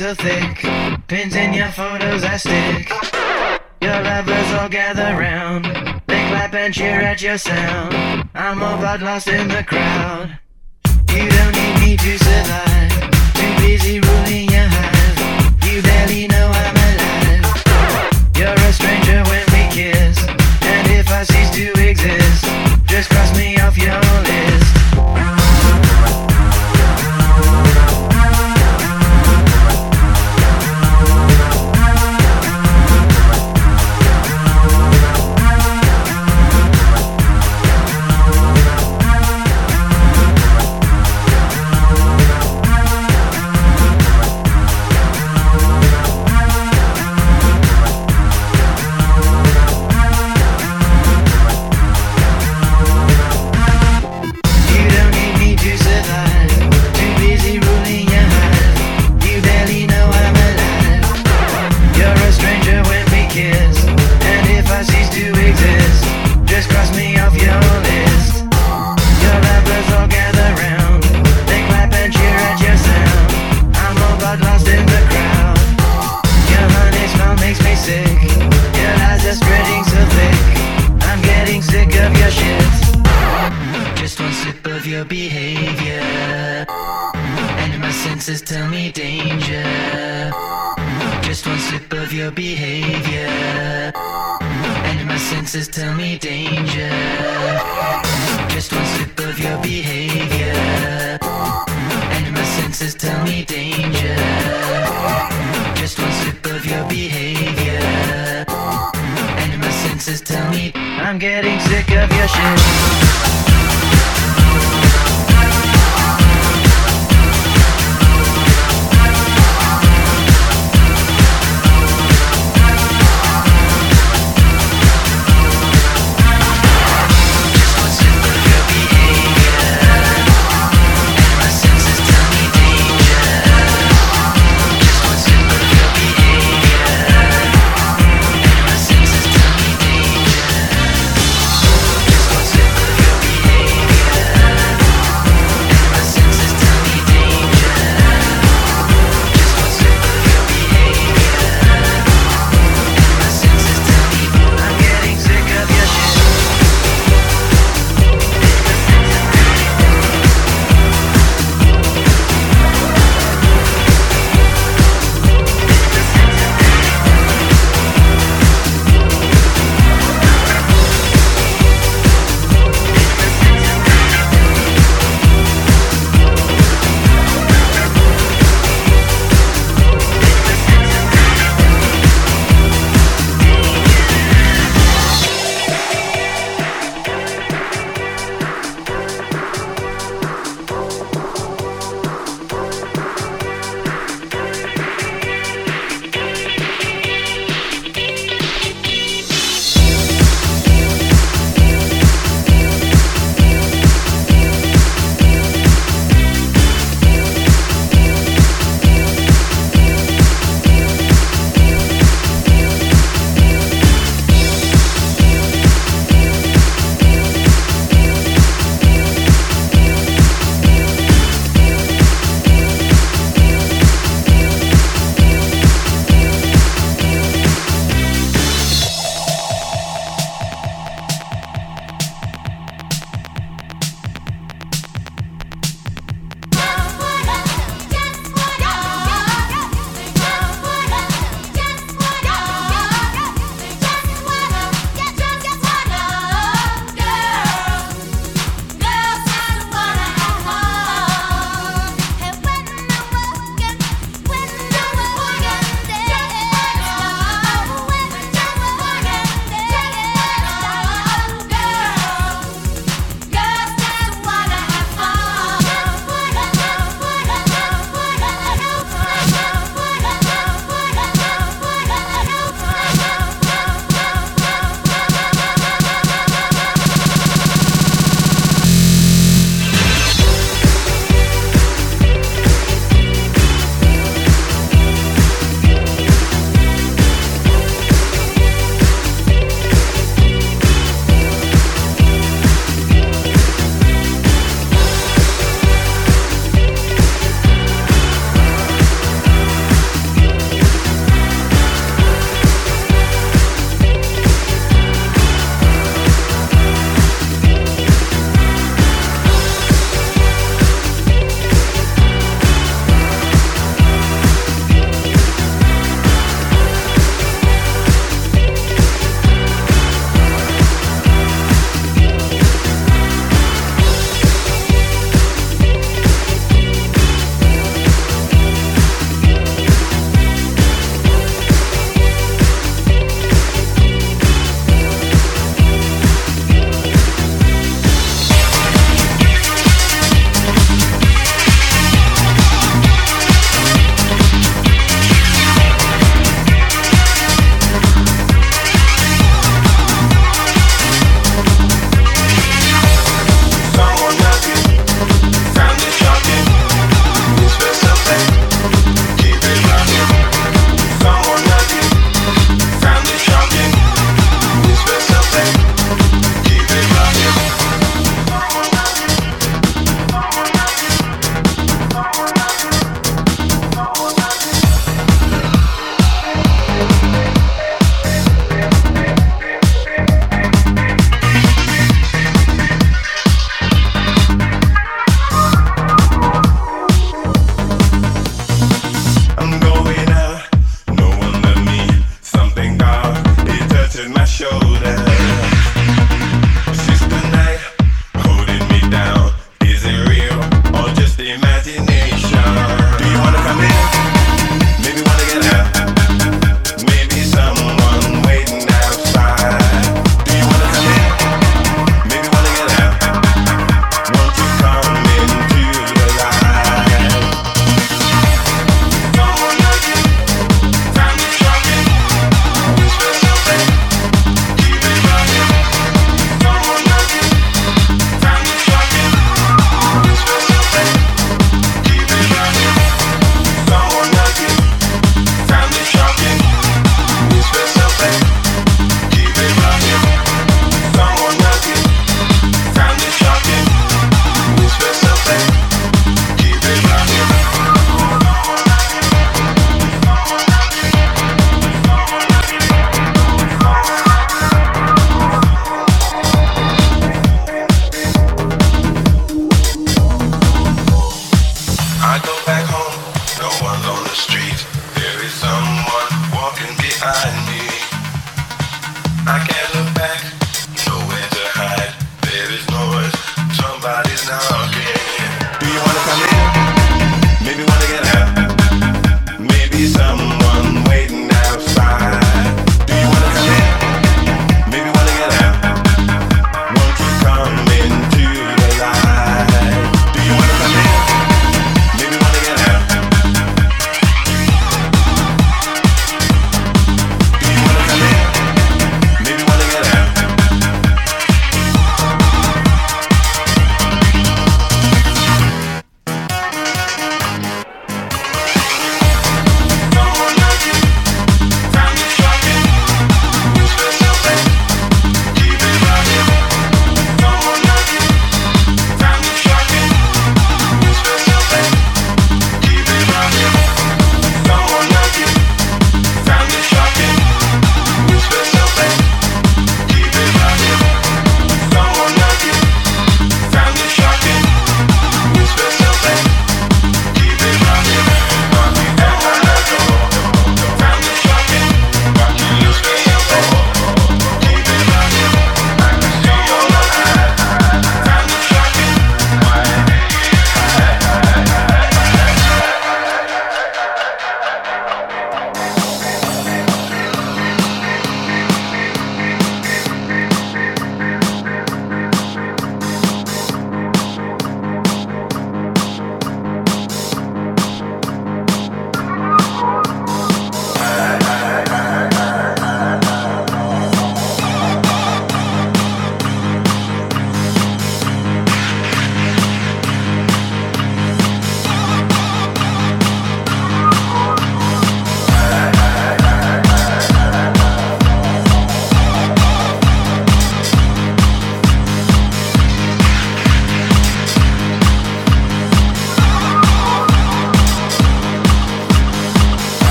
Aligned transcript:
are 0.00 0.14
spreading 0.14 0.31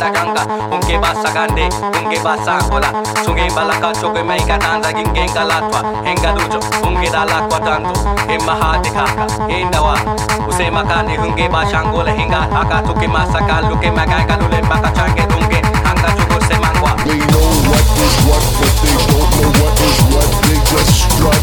ganga 0.00 0.46
ungebasa 0.72 1.30
gande 1.32 1.68
ungebasa 2.04 2.58
angola 2.58 2.88
sungebala 3.24 3.74
kachoke 3.74 4.22
maika 4.22 4.58
tanza 4.58 4.92
gingengalatwa 4.92 5.84
engaducho 6.06 6.60
ungedala 6.86 7.40
kwatanto 7.42 7.92
emahatikaka 8.28 9.26
endawa 9.48 9.98
usemakane 10.48 11.18
ungebasa 11.18 11.78
angola 11.80 12.10
henga 12.12 12.36
haka 12.36 12.82
tuke 12.82 13.08
masaka 13.08 13.60
luke 13.68 13.90
maganga 13.90 14.36
lule 14.36 14.62
baka 14.62 14.90
change 14.90 15.22
tunge 15.22 15.62
hanga 15.84 16.08
chuko 16.16 16.44
semangwa 16.48 16.90
they 17.04 17.18
know 17.18 17.48
what 17.70 17.86
is 18.04 18.16
what 18.26 18.44
but 18.58 18.72
they 18.82 18.96
don't 19.08 19.30
know 19.36 19.50
what 19.62 19.80
is 19.80 19.98
what 20.12 20.30
they 20.42 20.58
just 20.70 20.92
strut 21.02 21.42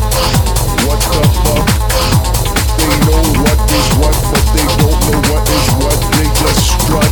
what 0.88 1.00
the 1.12 1.22
fuck 1.44 1.66
they 2.78 2.94
know 3.06 3.22
what 3.44 3.72
is 3.72 3.88
what 4.00 4.16
but 4.32 4.46
they 4.54 4.66
don't 4.80 5.00
know 5.06 5.20
what 5.34 5.50
is 5.50 5.68
what 5.82 6.00
they 6.16 6.28
just 6.40 6.62
strut 6.72 7.12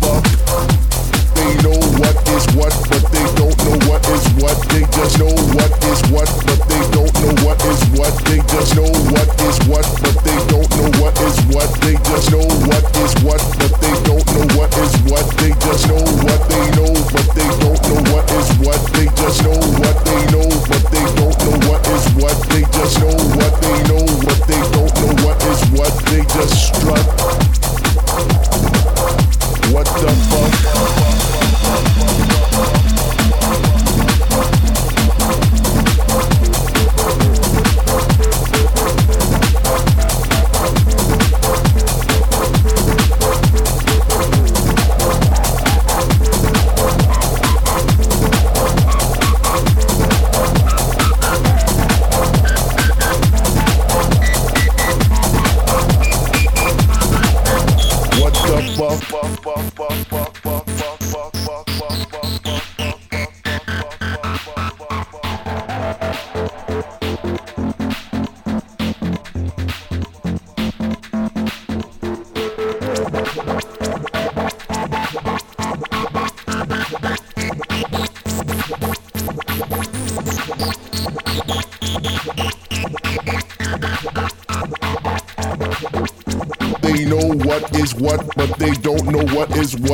just 5.01 5.17
know 5.17 5.33
what 5.57 5.71
is 5.89 6.01
what, 6.13 6.29
but 6.45 6.61
they 6.69 6.81
don't 6.93 7.09
know 7.25 7.33
what 7.41 7.57
is 7.65 7.81
what. 7.97 8.13
They 8.29 8.37
just 8.53 8.75
know 8.77 8.85
what 9.09 9.29
is 9.41 9.57
what, 9.65 9.85
but 9.97 10.13
they 10.21 10.37
don't 10.45 10.69
know 10.77 10.89
what 11.01 11.17
is 11.25 11.37
what. 11.49 11.69
They 11.81 11.97
just 12.05 12.29
know 12.29 12.45
what 12.69 12.85
is 13.01 13.13
what, 13.25 13.41
but 13.57 13.73
they 13.81 13.95
don't 14.05 14.21
know 14.29 14.45
what 14.53 14.69
is 14.77 14.93
what. 15.09 15.25
They 15.41 15.57
just 15.57 15.87
know 15.89 16.05
what 16.21 16.41
they 16.45 16.65
know, 16.77 16.93
but 17.09 17.27
they 17.33 17.49
don't 17.49 17.81
know 17.81 18.13
what 18.13 18.29
is 18.29 18.49
what. 18.61 18.81
They 18.93 19.09
just 19.17 19.41
know 19.41 19.57
what 19.81 19.97
they 20.05 20.21
know, 20.29 20.45
but 20.69 20.83
they 20.93 21.05
don't 21.17 21.37
know 21.49 21.57
what 21.65 21.81
is 21.89 22.05
what. 22.21 22.37
They 22.53 22.61
just 22.61 23.01
know 23.01 23.17
what 23.41 23.53
they 23.57 23.77
know, 23.89 24.05
but 24.21 24.39
they 24.45 24.61
don't 24.69 24.93
know 25.01 25.13
what 25.25 25.37
is 25.49 25.61
what. 25.73 25.93
They 26.13 26.21
just 26.29 26.77
strut. 26.77 27.05
What 29.73 29.87
the 29.97 30.11
fuck? 30.29 30.90